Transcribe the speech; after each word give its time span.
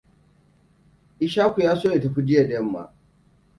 Ishaku 1.19 1.61
ya 1.61 1.75
so 1.75 1.91
ya 1.91 1.99
tafi 2.01 2.21
jiya 2.21 2.47
da 2.47 2.53
yamma. 2.55 2.93